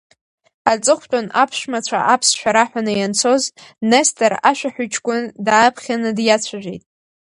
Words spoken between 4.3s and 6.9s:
ашәаҳәаҩ ҷкәын дааԥхьаны диацәажәеит.